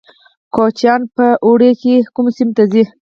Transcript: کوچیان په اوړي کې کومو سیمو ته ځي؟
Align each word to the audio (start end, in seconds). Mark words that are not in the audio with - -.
کوچیان 0.53 1.01
په 1.15 1.25
اوړي 1.45 1.71
کې 1.81 1.95
کومو 2.13 2.29
سیمو 2.37 2.53
ته 2.57 2.63
ځي؟ 2.71 2.83